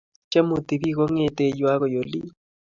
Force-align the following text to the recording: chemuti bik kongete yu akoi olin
chemuti 0.31 0.73
bik 0.81 0.95
kongete 0.97 1.45
yu 1.59 1.65
akoi 1.73 1.95
olin 2.01 2.27